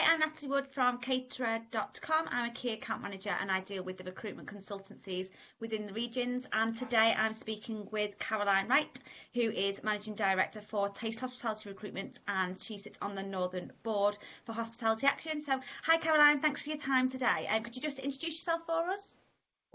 [0.00, 2.28] Hi, I'm Natalie Wood from caterer.com.
[2.30, 5.30] I'm a key account manager and I deal with the recruitment consultancies
[5.60, 6.48] within the regions.
[6.54, 8.98] And today I'm speaking with Caroline Wright,
[9.34, 14.16] who is Managing Director for Taste Hospitality Recruitment and she sits on the Northern Board
[14.46, 15.42] for Hospitality Action.
[15.42, 17.46] So, hi Caroline, thanks for your time today.
[17.50, 19.18] Um, could you just introduce yourself for us?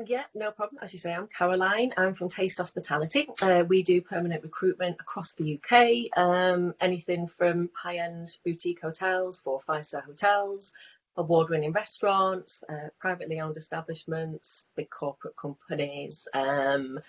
[0.03, 0.79] Yeah, no problem.
[0.83, 1.93] As you say, I'm Caroline.
[1.95, 3.29] I'm from Taste Hospitality.
[3.41, 6.17] Uh, we do permanent recruitment across the UK.
[6.17, 10.73] Um, anything from high-end boutique hotels, four five-star hotels,
[11.15, 16.27] award-winning restaurants, uh, privately owned establishments, big corporate companies.
[16.33, 16.99] Um,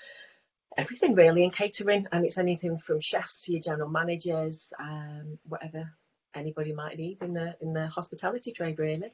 [0.77, 5.93] everything really in catering, and it's anything from chefs to your general managers, um, whatever
[6.37, 9.11] anybody might need in the in the hospitality trade, really.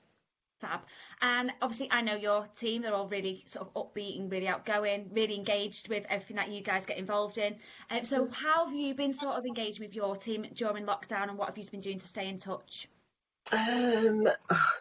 [1.21, 5.11] And obviously, I know your team, they're all really sort of upbeat and really outgoing,
[5.13, 7.57] really engaged with everything that you guys get involved in.
[7.91, 11.39] Um, so, how have you been sort of engaged with your team during lockdown and
[11.39, 12.89] what have you been doing to stay in touch?
[13.53, 14.29] Um,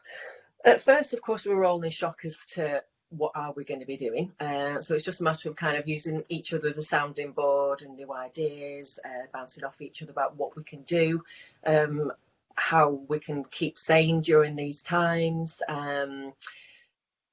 [0.66, 3.81] at first, of course, we were all in shock as to what are we going
[3.81, 4.31] to be doing.
[4.39, 7.34] Uh, so it's just a matter of kind of using each other as a sounding
[7.34, 11.22] board and new ideas, uh, bouncing off each other about what we can do.
[11.66, 12.11] Um,
[12.55, 15.61] how we can keep sane during these times.
[15.67, 16.33] Um,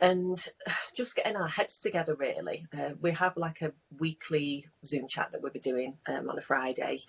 [0.00, 0.38] and
[0.94, 2.66] just getting our heads together really.
[2.76, 6.42] Uh, we have like a weekly Zoom chat that we'll be doing um, on a
[6.42, 7.00] Friday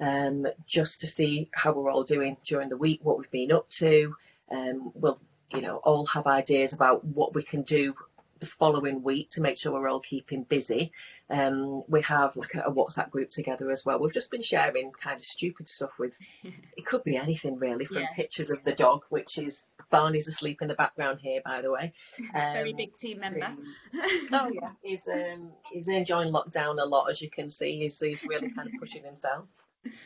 [0.00, 3.68] um, just to see how we're all doing during the week, what we've been up
[3.70, 4.14] to.
[4.50, 5.18] Um, we'll,
[5.52, 7.94] you know, all have ideas about what we can do
[8.38, 10.92] the following week to make sure we're all keeping busy.
[11.30, 13.98] Um, we have like a, WhatsApp group together as well.
[13.98, 16.18] We've just been sharing kind of stupid stuff with,
[16.76, 18.12] it could be anything really, from yeah.
[18.14, 21.92] pictures of the dog, which is Barney's asleep in the background here, by the way.
[22.34, 23.48] Um, Very big team member.
[24.32, 27.78] oh yeah, he's um, he's enjoying lockdown a lot, as you can see.
[27.78, 29.46] He's, he's really kind of pushing himself.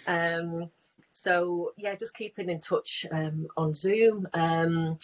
[0.06, 0.70] Um,
[1.12, 4.28] so yeah, just keeping in touch um, on Zoom.
[4.32, 4.98] Um,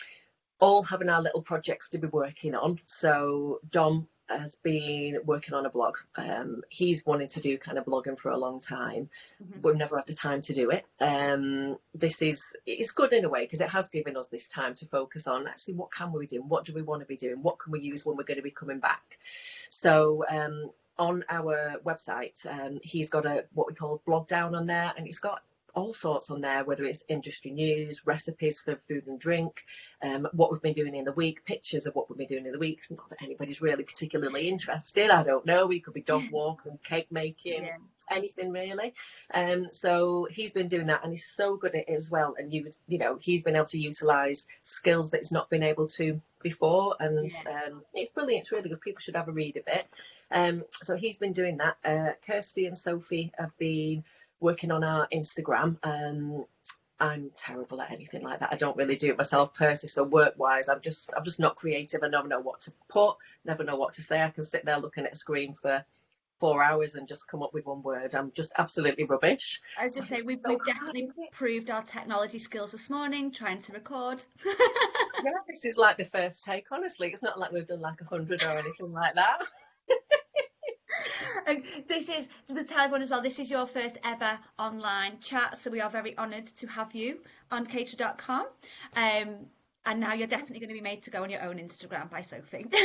[0.60, 2.78] all having our little projects to be working on.
[2.86, 5.96] So Dom has been working on a blog.
[6.16, 9.08] Um, he's wanted to do kind of blogging for a long time.
[9.42, 9.60] Mm-hmm.
[9.62, 10.84] We've never had the time to do it.
[11.00, 14.74] Um, this is it's good in a way because it has given us this time
[14.74, 17.42] to focus on actually what can we do, what do we want to be doing,
[17.42, 19.18] what can we use when we're going to be coming back.
[19.70, 24.66] So um, on our website, um, he's got a what we call blog down on
[24.66, 25.42] there, and he's got
[25.74, 29.64] all sorts on there, whether it's industry news, recipes for food and drink,
[30.02, 32.52] um, what we've been doing in the week, pictures of what we've been doing in
[32.52, 32.80] the week.
[32.90, 35.10] Not that anybody's really particularly interested.
[35.10, 35.66] I don't know.
[35.66, 37.64] We could be dog walk and cake making.
[37.64, 37.76] Yeah.
[38.10, 38.94] Anything really,
[39.34, 42.36] um, so he's been doing that, and he's so good at it as well.
[42.38, 45.88] And you, you know, he's been able to utilise skills that he's not been able
[45.88, 47.64] to before, and yeah.
[47.66, 48.44] um, it's brilliant.
[48.44, 48.80] It's really good.
[48.80, 49.86] People should have a read of it.
[50.30, 51.76] Um, so he's been doing that.
[51.84, 54.04] Uh, Kirsty and Sophie have been
[54.40, 55.76] working on our Instagram.
[55.82, 56.44] Um,
[57.00, 58.52] I'm terrible at anything like that.
[58.52, 59.90] I don't really do it myself personally.
[59.90, 62.02] So work wise, I'm just I'm just not creative.
[62.02, 64.22] I never know what to put, never know what to say.
[64.22, 65.84] I can sit there looking at a screen for
[66.40, 68.14] four hours and just come up with one word.
[68.14, 69.60] I'm just absolutely rubbish.
[69.78, 73.72] I was just saying we've, we've definitely improved our technology skills this morning trying to
[73.72, 74.24] record.
[74.46, 76.66] yeah, this is like the first take.
[76.70, 79.38] Honestly, it's not like we've done like a hundred or anything like that.
[81.46, 83.22] And this is the tell everyone as well.
[83.22, 87.18] This is your first ever online chat, so we are very honoured to have you
[87.50, 88.46] on caterer.com.
[88.96, 89.46] Um,
[89.86, 92.20] and now you're definitely going to be made to go on your own Instagram by
[92.20, 92.66] Sophie.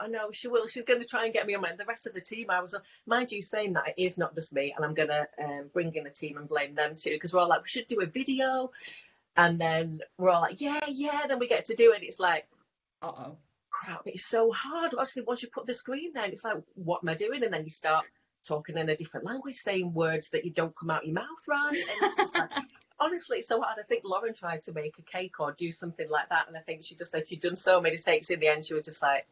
[0.00, 0.66] I know she will.
[0.66, 1.62] She's going to try and get me on.
[1.76, 2.74] The rest of the team, I was,
[3.06, 5.94] mind you, saying that it is not just me, and I'm going to um, bring
[5.94, 8.06] in a team and blame them too, because we're all like, we should do a
[8.06, 8.70] video,
[9.36, 11.26] and then we're all like, yeah, yeah.
[11.28, 12.02] Then we get to do it.
[12.02, 12.46] It's like,
[13.02, 13.36] uh oh,
[13.74, 14.92] crap, it's so hard.
[14.94, 17.42] Obviously, once you put the screen there, it's like, what am I doing?
[17.42, 18.06] And then you start
[18.46, 21.76] talking in a different language, saying words that you don't come out your mouth right.
[22.02, 22.50] And like,
[23.00, 23.78] honestly, it's so hard.
[23.78, 26.60] I think Lauren tried to make a cake or do something like that, and I
[26.60, 28.30] think she just said she'd done so many takes.
[28.30, 29.26] In the end, she was just like,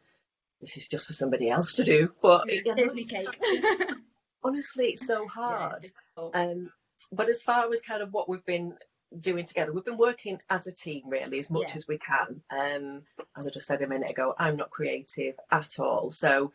[0.61, 3.95] "This is just for somebody else to do." But it, know, cake.
[4.43, 5.87] honestly, it's so hard.
[6.15, 6.71] Yeah, it's um,
[7.11, 8.75] but as far as kind of what we've been
[9.19, 9.71] doing together.
[9.71, 11.77] We've been working as a team really as much yeah.
[11.77, 12.41] as we can.
[12.49, 13.01] Um,
[13.37, 16.11] as I just said a minute ago, I'm not creative at all.
[16.11, 16.51] So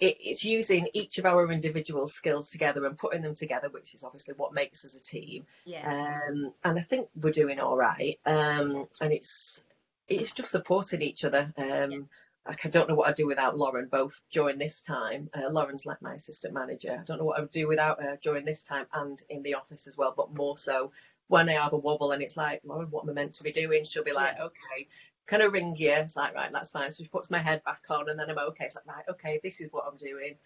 [0.00, 4.04] it, it's using each of our individual skills together and putting them together, which is
[4.04, 5.46] obviously what makes us a team.
[5.64, 6.18] Yeah.
[6.28, 8.18] Um, and I think we're doing all right.
[8.26, 9.62] Um, and it's
[10.08, 11.52] it's just supporting each other.
[11.56, 11.98] Um, yeah.
[12.46, 15.30] Like I don't know what I'd do without Lauren, both during this time.
[15.32, 16.98] Uh, Lauren's like my assistant manager.
[17.00, 19.54] I don't know what I would do without her during this time and in the
[19.54, 20.92] office as well, but more so
[21.34, 23.52] when I have a wobble and it's like, Lauren, what am I meant to be
[23.52, 23.84] doing?
[23.84, 24.44] She'll be like, yeah.
[24.44, 24.88] okay,
[25.26, 25.92] can I ring you?
[25.92, 26.90] It's like, right, that's fine.
[26.92, 28.66] So she puts my head back on and then I'm okay.
[28.66, 30.36] It's like, right, okay, this is what I'm doing.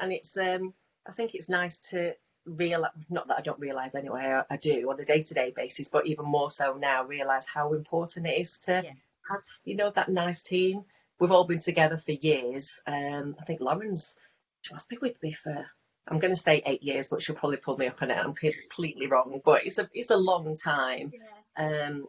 [0.00, 0.74] And it's, um,
[1.06, 2.14] I think it's nice to
[2.46, 5.52] real not that I don't realise anyway, I, I do on a day to day
[5.54, 8.92] basis, but even more so now realise how important it is to Yeah.
[9.30, 10.84] have you know that nice team.
[11.20, 12.80] We've all been together for years.
[12.86, 14.16] Um, I think Lauren's
[14.62, 15.66] she must be with me for
[16.10, 18.18] I'm going to say eight years, but she'll probably pull me up on it.
[18.18, 21.12] I'm completely wrong, but it's a it's a long time.
[21.56, 22.06] Um,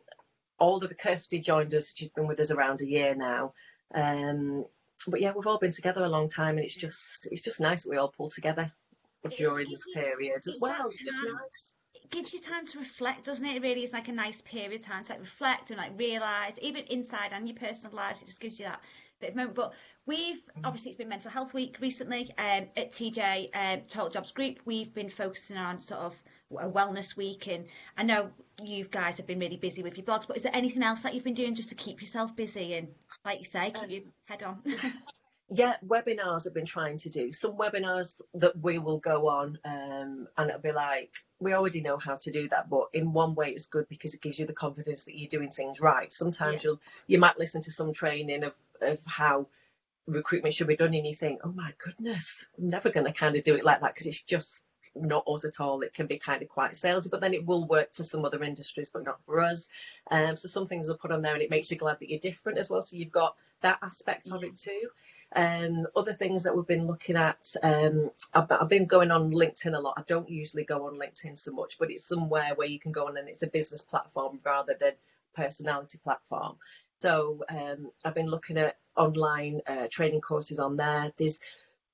[0.60, 1.94] older Kirsty joined us.
[1.96, 3.54] She's been with us around a year now.
[3.94, 4.66] Um,
[5.08, 7.84] but yeah, we've all been together a long time, and it's just it's just nice
[7.84, 8.72] that we all pull together
[9.38, 10.88] during this period as well.
[10.90, 11.76] It's just nice.
[11.96, 13.58] It gives you time to reflect, doesn't it?
[13.58, 16.58] It really it's like a nice period of time to like reflect and like realise,
[16.62, 18.82] even inside and your personal lives, it just gives you that
[19.20, 19.56] bit of moment.
[19.56, 19.74] But
[20.06, 24.60] we've obviously it's been Mental Health Week recently um, at TJ um, Total Jobs Group.
[24.66, 26.24] We've been focusing on sort of
[26.58, 27.66] a wellness week, and
[27.98, 28.32] I know
[28.64, 30.28] you guys have been really busy with your blogs.
[30.28, 32.88] But is there anything else that you've been doing just to keep yourself busy and,
[33.24, 34.62] like you say, keep your head on?
[35.52, 37.32] Yeah, webinars I've been trying to do.
[37.32, 41.98] Some webinars that we will go on, um, and it'll be like, we already know
[41.98, 44.54] how to do that, but in one way it's good because it gives you the
[44.54, 46.12] confidence that you're doing things right.
[46.14, 49.48] Sometimes you'll you might listen to some training of of how
[50.06, 53.36] recruitment should be done, and you think, oh my goodness, I'm never going to kind
[53.36, 54.62] of do it like that because it's just
[54.96, 55.82] not us at all.
[55.82, 58.44] It can be kind of quite salesy, but then it will work for some other
[58.44, 59.70] industries, but not for us.
[60.10, 62.20] Um, so some things are put on there, and it makes you glad that you're
[62.20, 62.82] different as well.
[62.82, 64.90] So you've got that aspect of it too.
[65.36, 69.76] Um, other things that we've been looking at, um, I've, I've been going on LinkedIn
[69.76, 69.96] a lot.
[69.98, 73.08] I don't usually go on LinkedIn so much, but it's somewhere where you can go
[73.08, 74.94] on and it's a business platform rather than
[75.36, 76.56] personality platform.
[77.02, 81.12] So um, I've been looking at online uh, training courses on there.
[81.18, 81.40] There's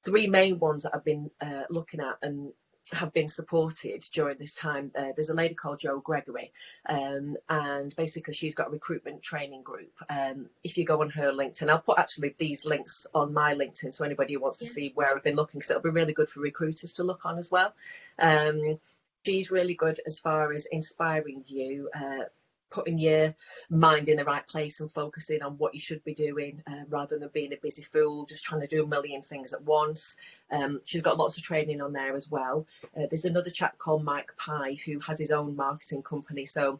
[0.04, 2.54] three main ones that I've been uh, looking at and
[2.94, 4.92] have been supported during this time.
[4.96, 6.52] Uh, there's a lady called Jo Gregory,
[6.88, 9.92] um, and basically she's got a recruitment training group.
[10.10, 13.94] Um, if you go on her LinkedIn, I'll put actually these links on my LinkedIn
[13.94, 14.72] so anybody who wants to Yeah.
[14.72, 17.38] see where I've been looking, because it'll be really good for recruiters to look on
[17.38, 17.74] as well.
[18.20, 18.80] Um,
[19.26, 21.90] she's really good as far as inspiring you.
[21.94, 22.26] Uh,
[22.70, 23.36] putting your
[23.70, 27.18] mind in the right place and focusing on what you should be doing uh, rather
[27.18, 30.16] than being a busy fool just trying to do a million things at once.
[30.52, 32.68] Um, she's got lots of training on there as well.
[32.98, 36.46] Uh, there's another chap called mike pye who has his own marketing company.
[36.46, 36.80] So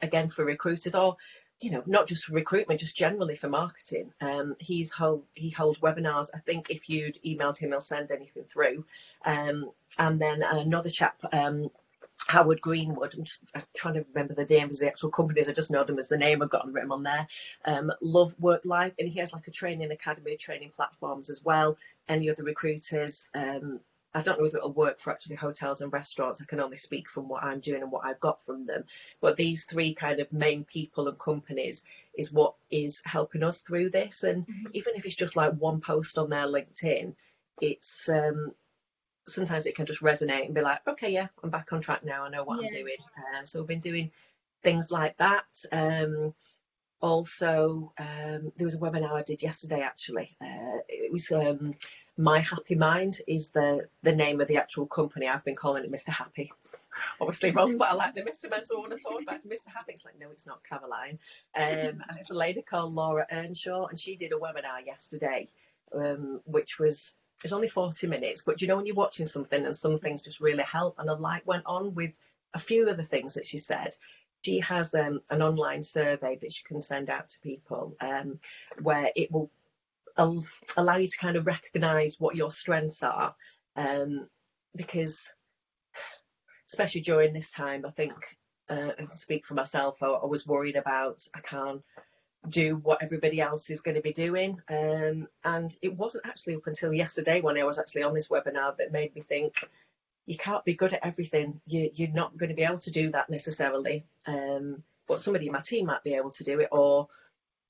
[0.00, 1.16] again for recruiters or
[1.60, 5.78] you know not just for recruitment just generally for marketing um, he's hold, he holds
[5.78, 6.28] webinars.
[6.34, 8.84] I think if you'd emailed him he'll send anything through.
[9.24, 11.70] Um, and then another chap um,
[12.26, 13.14] Howard Greenwood.
[13.14, 15.48] I'm, just, I'm trying to remember the names of the actual companies.
[15.48, 16.42] I just know them as the name.
[16.42, 17.26] I've got them written on there.
[17.64, 21.76] Um, Love Work Life, and he has like a training academy, training platforms as well.
[22.08, 23.28] Any other recruiters?
[23.34, 23.80] Um,
[24.16, 26.40] I don't know whether it'll work for actually hotels and restaurants.
[26.40, 28.84] I can only speak from what I'm doing and what I've got from them.
[29.20, 31.82] But these three kind of main people and companies
[32.16, 34.22] is what is helping us through this.
[34.22, 34.70] And Mhm.
[34.72, 37.16] even if it's just like one post on their LinkedIn,
[37.60, 38.54] it's um,
[39.26, 42.24] sometimes it can just resonate and be like, okay, yeah, I'm back on track now.
[42.24, 42.96] I know what I'm doing.
[43.38, 44.10] Um, so we've been doing
[44.62, 45.44] things like that.
[45.72, 46.34] Um,
[47.00, 49.80] also, um, there was a webinar I did yesterday.
[49.80, 51.74] Actually, uh, it was um,
[52.16, 55.28] My Happy Mind is the the name of the actual company.
[55.28, 56.08] I've been calling it Mr.
[56.08, 56.50] Happy.
[57.20, 58.48] Obviously wrong, but I like the Mr.
[58.48, 59.68] Man, so I want to talk about Mr.
[59.74, 59.92] Happy.
[59.92, 61.18] It's like, no, it's not Caroline.
[61.54, 65.48] Um, and it's a lady called Laura Earnshaw, and she did a webinar yesterday,
[65.92, 69.76] um, which was it's only 40 minutes, but you know when you're watching something and
[69.76, 72.18] some things just really help, and a light went on with
[72.54, 73.94] a few of the things that she said.
[74.42, 78.40] She has um, an online survey that she can send out to people um,
[78.80, 79.50] where it will
[80.16, 80.44] al-
[80.76, 83.34] allow you to kind of recognise what your strengths are.
[83.76, 84.28] Um,
[84.74, 85.30] because,
[86.68, 88.14] especially during this time, I think,
[88.68, 91.82] uh, I can speak for myself, I, I was worried about I can't
[92.48, 94.60] do what everybody else is going to be doing.
[94.68, 98.76] Um, and it wasn't actually up until yesterday when I was actually on this webinar
[98.76, 99.68] that made me think
[100.26, 101.60] you can't be good at everything.
[101.66, 104.04] You, you're not going to be able to do that necessarily.
[104.26, 107.08] Um, but somebody in my team might be able to do it, or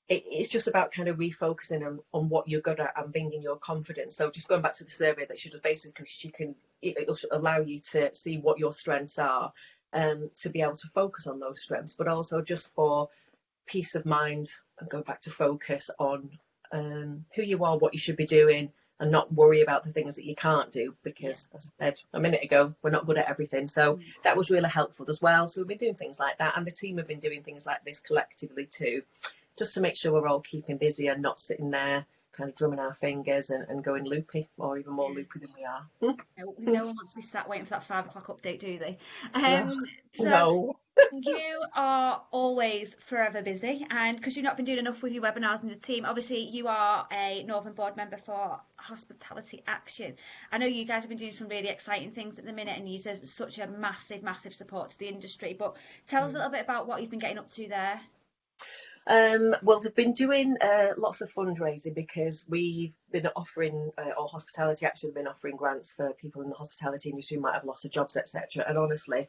[0.07, 3.41] it, it's just about kind of refocusing on, on what you're good at and bringing
[3.41, 4.15] your confidence.
[4.15, 7.17] So just going back to the survey that she does, basically she can it, it'll
[7.31, 9.51] allow you to see what your strengths are,
[9.93, 13.09] um, to be able to focus on those strengths, but also just for
[13.65, 16.29] peace of mind and go back to focus on
[16.71, 20.15] um, who you are, what you should be doing, and not worry about the things
[20.15, 23.29] that you can't do because, as I said a minute ago, we're not good at
[23.29, 23.67] everything.
[23.67, 25.47] So that was really helpful as well.
[25.47, 27.83] So we've been doing things like that, and the team have been doing things like
[27.83, 29.03] this collectively too,
[29.57, 32.79] just to make sure we're all keeping busy and not sitting there kind of drumming
[32.79, 35.85] our fingers and, and going loopy or even more loopy than we are.
[36.37, 38.97] No, no one wants to be sat waiting for that five o'clock update, do they?
[39.33, 40.79] Um, so no.
[41.13, 45.61] you are always forever busy, and because you've not been doing enough with your webinars
[45.61, 50.15] and the team, obviously you are a Northern Board member for Hospitality Action.
[50.51, 52.89] I know you guys have been doing some really exciting things at the minute, and
[52.89, 55.55] you're such a massive, massive support to the industry.
[55.57, 55.75] But
[56.07, 56.37] tell us a mm.
[56.37, 58.01] little bit about what you've been getting up to there.
[59.07, 64.27] Um, well, they've been doing uh, lots of fundraising because we've been offering, uh, or
[64.27, 67.83] hospitality actually been offering grants for people in the hospitality industry who might have lost
[67.83, 68.65] their jobs, etc.
[68.67, 69.27] And honestly,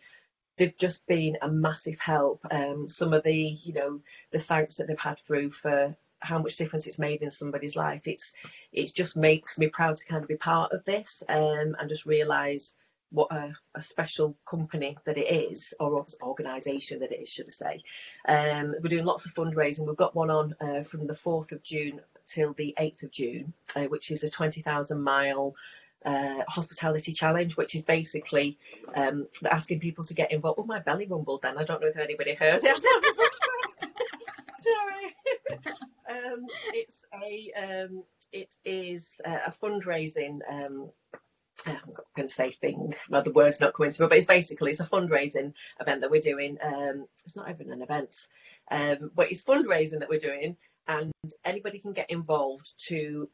[0.57, 2.41] they've just been a massive help.
[2.51, 6.57] Um, some of the, you know, the thanks that they've had through for how much
[6.57, 8.07] difference it's made in somebody's life.
[8.07, 8.33] It's
[8.73, 12.07] it just makes me proud to kind of be part of this um, and just
[12.07, 12.75] realise
[13.11, 17.51] what a, a, special company that it is, or organisation that it is, should I
[17.51, 17.83] say.
[18.27, 19.87] Um, we're doing lots of fundraising.
[19.87, 23.53] We've got one on uh, from the 4th of June till the 8th of June,
[23.75, 25.55] uh, which is a 20,000 mile
[26.05, 28.59] uh, hospitality challenge, which is basically
[28.95, 30.59] um, asking people to get involved.
[30.61, 31.59] Oh, my belly rumbled then.
[31.59, 32.77] I don't know if anybody heard it.
[36.09, 40.91] um, it's a um, it is a fundraising um,
[41.67, 44.87] I'm going to say thing, well, the word's not me, but it's basically it's a
[44.87, 46.59] fundraising event that we're doing.
[46.63, 48.15] Um, it's not even an event,
[48.71, 50.57] um, but it's fundraising that we're doing,
[50.87, 51.13] and
[51.45, 53.29] anybody can get involved to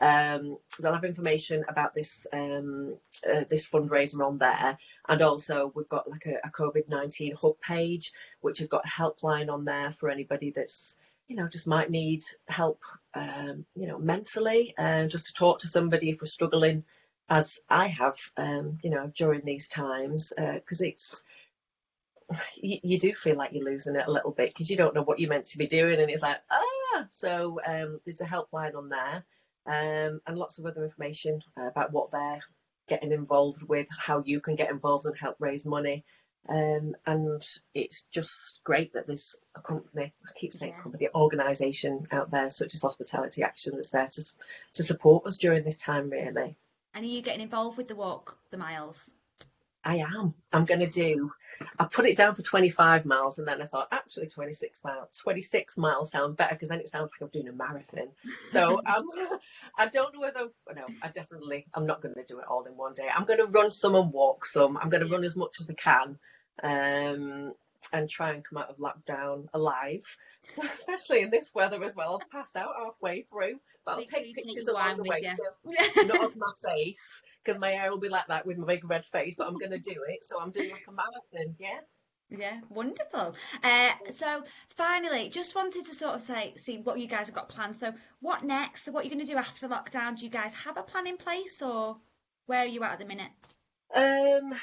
[0.01, 2.97] Um, they'll have information about this um,
[3.29, 7.61] uh, this fundraiser on there, and also we've got like a, a COVID nineteen hub
[7.61, 10.97] page, which has got a helpline on there for anybody that's
[11.29, 12.81] you know just might need help,
[13.13, 16.85] um, you know, mentally, uh, just to talk to somebody if we're struggling,
[17.29, 21.23] as I have, um, you know, during these times, because uh, it's
[22.61, 25.03] you, you, do feel like you're losing it a little bit because you don't know
[25.03, 27.07] what you're meant to be doing, and it's like ah.
[27.11, 29.25] So um, there's a helpline on there,
[29.67, 32.41] um, and lots of other information uh, about what they're
[32.89, 36.05] getting involved with, how you can get involved and help raise money.
[36.49, 37.43] Um, and
[37.75, 40.83] it's just great that there's a company, I keep saying yeah.
[40.83, 44.25] company, organisation out there such as Hospitality Action that's there to
[44.75, 46.57] to support us during this time, really.
[46.95, 49.11] And are you getting involved with the walk, the miles?
[49.85, 50.35] I am.
[50.53, 51.33] I'm going to do
[51.79, 55.77] I put it down for 25 miles and then I thought actually 26 miles 26
[55.77, 58.09] miles sounds better because then it sounds like I'm doing a marathon.
[58.53, 59.07] So um,
[59.79, 62.77] I don't know whether no I definitely I'm not going to do it all in
[62.77, 63.09] one day.
[63.15, 64.77] I'm going to run some and walk some.
[64.77, 66.19] I'm going to run as much as I can
[66.63, 67.55] um,
[67.93, 70.17] and try and come out of lockdown alive.
[70.63, 72.21] Especially in this weather as well.
[72.21, 76.37] I'll pass out halfway through but I'll take pictures along the way so not of
[76.37, 79.47] my face because my hair will be like that with my big red face, but
[79.47, 80.25] I'm going to do it.
[80.25, 81.57] So I'm doing like a marathon.
[81.59, 81.81] Yeah.
[82.31, 83.35] Yeah, wonderful.
[83.65, 84.45] Uh, so
[84.77, 87.77] finally, just wanted to sort of say, see what you guys have got planned.
[87.77, 88.85] So what next?
[88.85, 90.17] So what are you going to do after lockdown?
[90.17, 91.97] Do you guys have a plan in place, or
[92.47, 93.33] where are you at at the minute?
[93.93, 94.55] Um,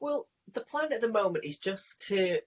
[0.00, 2.40] well, the plan at the moment is just to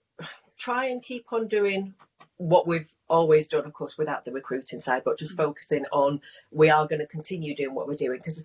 [0.57, 1.95] try and keep on doing
[2.37, 5.37] what we've always done, of course, without the recruiting side, but just mm.
[5.37, 6.21] focusing on
[6.51, 8.43] we are going to continue doing what we're doing because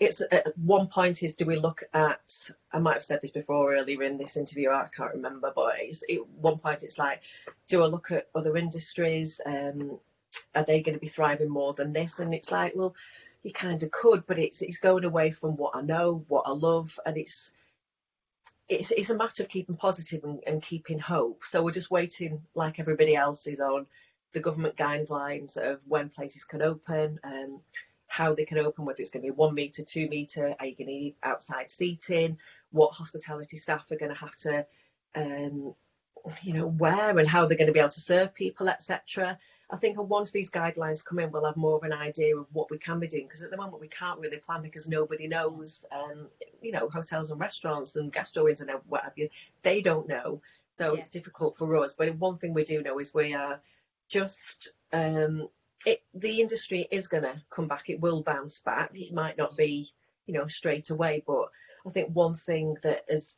[0.00, 0.22] it's
[0.56, 4.16] one point is do we look at I might have said this before earlier in
[4.16, 7.22] this interview I can't remember but it's it, one point it's like
[7.68, 9.98] do I look at other industries um,
[10.54, 12.18] are they going to be thriving more than this?
[12.18, 12.94] And it's like well
[13.42, 16.52] you kind of could but it's it's going away from what I know what I
[16.52, 17.52] love and it's
[18.70, 21.44] it's it's a matter of keeping positive and, and keeping hope.
[21.44, 23.86] So we're just waiting like everybody else is on
[24.32, 27.60] the government guidelines of when places can open um,
[28.08, 30.74] how they can open, whether it's going to be one metre, two metre, are you
[30.74, 32.38] going to need outside seating,
[32.72, 34.66] what hospitality staff are going to have to,
[35.14, 35.74] um,
[36.42, 39.38] you know, wear and how they're going to be able to serve people, etc.
[39.70, 42.70] I think once these guidelines come in, we'll have more of an idea of what
[42.70, 45.84] we can be doing because at the moment we can't really plan because nobody knows.
[45.92, 46.28] Um,
[46.62, 49.28] you know, hotels and restaurants and gastro and what have you,
[49.62, 50.40] they don't know.
[50.78, 50.98] So yeah.
[50.98, 51.94] it's difficult for us.
[51.94, 53.60] But one thing we do know is we are
[54.08, 55.48] just um,
[55.86, 57.88] it, the industry is going to come back.
[57.88, 58.90] It will bounce back.
[58.94, 59.88] It might not be,
[60.26, 61.50] you know, straight away, but
[61.86, 63.36] I think one thing that has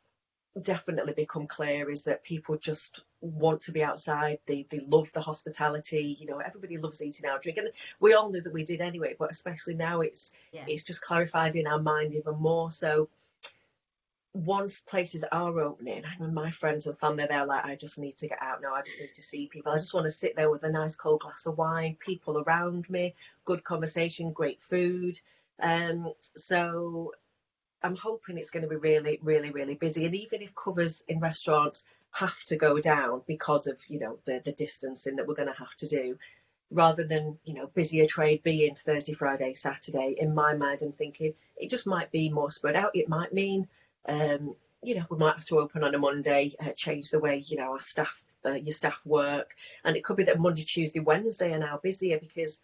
[0.59, 4.39] definitely become clear is that people just want to be outside.
[4.45, 6.17] They they love the hospitality.
[6.19, 7.67] You know, everybody loves eating out, drinking.
[7.99, 10.65] We all knew that we did anyway, but especially now, it's yeah.
[10.67, 12.71] it's just clarified in our mind even more.
[12.71, 13.07] So
[14.33, 18.17] once places are opening, I mean, my friends and family, they're like, I just need
[18.17, 18.73] to get out now.
[18.73, 19.71] I just need to see people.
[19.71, 22.89] I just want to sit there with a nice cold glass of wine, people around
[22.89, 25.19] me, good conversation, great food.
[25.61, 27.13] Um, so
[27.83, 30.05] I'm hoping it's going to be really, really, really busy.
[30.05, 34.41] And even if covers in restaurants have to go down because of you know the
[34.43, 36.17] the distancing that we're going to have to do
[36.69, 40.15] rather than you know busier trade being Thursday, Friday, Saturday.
[40.17, 42.95] In my mind, I'm thinking it just might be more spread out.
[42.95, 43.67] It might mean
[44.07, 47.43] um, you know we might have to open on a Monday, uh, change the way
[47.45, 50.99] you know our staff uh, your staff work, and it could be that Monday, Tuesday,
[50.99, 52.59] Wednesday are now busier because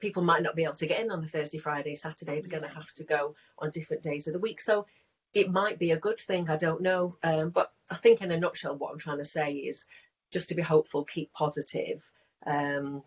[0.00, 2.40] people might not be able to get in on the Thursday, Friday, Saturday.
[2.40, 4.60] They're going to have to go on different days of the week.
[4.60, 4.86] So
[5.34, 6.48] it might be a good thing.
[6.48, 9.54] I don't know, um, but I think in a nutshell, what I'm trying to say
[9.54, 9.86] is
[10.32, 12.08] just to be hopeful, keep positive.
[12.46, 13.02] Um,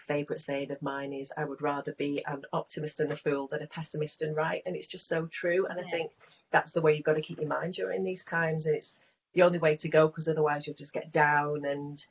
[0.00, 3.62] favourite saying of mine is I would rather be an optimist and a fool than
[3.62, 4.62] a pessimist and right.
[4.66, 5.66] And it's just so true.
[5.66, 5.86] And yeah.
[5.86, 6.12] I think
[6.50, 8.66] that's the way you've got to keep your mind during these times.
[8.66, 8.98] And it's
[9.32, 12.04] the only way to go because otherwise you'll just get down and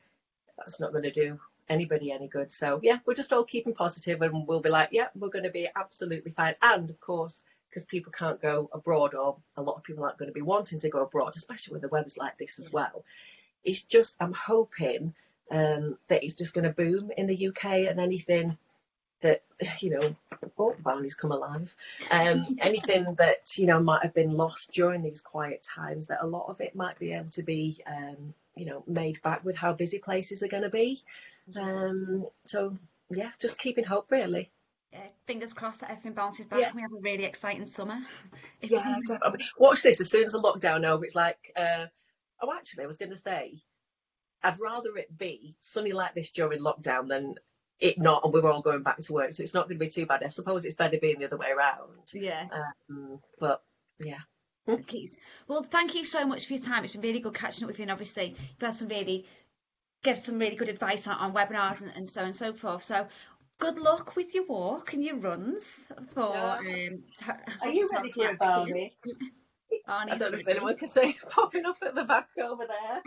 [0.57, 2.51] that's not going to do anybody any good.
[2.51, 5.49] So yeah, we're just all keeping positive and we'll be like, yeah, we're going to
[5.49, 6.55] be absolutely fine.
[6.61, 10.29] And of course, because people can't go abroad or a lot of people aren't going
[10.29, 13.03] to be wanting to go abroad, especially when the weather's like this as well.
[13.63, 15.15] It's just, I'm hoping
[15.51, 18.57] um, that it's just going to boom in the UK and anything
[19.21, 19.41] that,
[19.79, 20.15] you know,
[20.57, 21.75] oh, Barney's come alive.
[22.11, 26.27] Um, anything that, you know, might have been lost during these quiet times, that a
[26.27, 29.73] lot of it might be able to be, um, you know, made back with how
[29.73, 30.99] busy places are going to be.
[31.55, 32.77] Um, so,
[33.09, 34.51] yeah, just keeping hope, really.
[34.91, 36.67] Yeah, fingers crossed that everything bounces back yeah.
[36.67, 37.99] and we have a really exciting summer.
[38.61, 39.43] yeah, exactly.
[39.57, 39.99] Watch this.
[39.99, 41.87] As soon as the lockdown over, it's like, uh,
[42.41, 43.55] oh, actually, I was going to say,
[44.43, 47.35] I'd rather it be sunny like this during lockdown than
[47.79, 49.31] it not, and we're all going back to work.
[49.31, 50.23] So it's not going to be too bad.
[50.23, 52.11] I suppose it's better being the other way around.
[52.13, 52.47] Yeah.
[52.89, 53.61] Um, but
[53.99, 54.19] yeah.
[55.47, 56.83] Well, thank you so much for your time.
[56.83, 59.25] It's been really good catching up with you, and obviously you've had some really
[60.03, 62.83] give some really good advice on, on webinars and, and so on and so forth.
[62.83, 63.07] So
[63.59, 66.33] good luck with your walk and your runs for.
[66.33, 66.89] Yeah.
[66.89, 67.03] Um,
[67.61, 68.97] Are you ready for it, Barbie?
[69.85, 73.01] I don't know if anyone can say he's popping up at the back over there.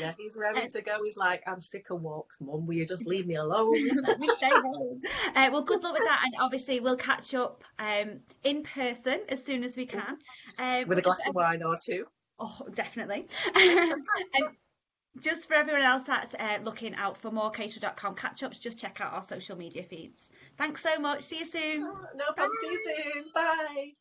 [0.00, 0.98] Yeah, he's ready to go.
[1.04, 2.66] He's like, I'm sick of walks, Mum.
[2.66, 3.72] Will you just leave me alone?
[4.02, 5.02] Let me stay home.
[5.34, 9.44] Uh, well, good luck with that, and obviously we'll catch up um, in person as
[9.44, 10.18] soon as we can.
[10.58, 12.06] Um, with a glass of wine or two.
[12.38, 13.26] Oh, definitely.
[13.54, 14.02] and
[15.20, 19.00] just for everyone else that's uh, looking out for more caterer.com catch ups, just check
[19.00, 20.30] out our social media feeds.
[20.56, 21.22] Thanks so much.
[21.22, 21.82] See you soon.
[21.82, 22.56] Oh, no problem.
[22.62, 23.24] See you soon.
[23.34, 23.92] Bye.